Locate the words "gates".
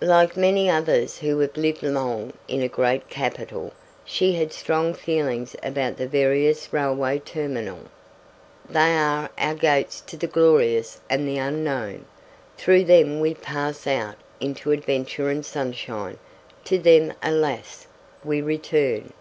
9.52-10.00